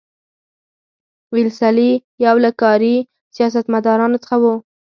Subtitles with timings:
[1.33, 1.91] ویلسلي
[2.25, 2.95] یو له کاري
[3.35, 4.55] سیاستمدارانو څخه وو.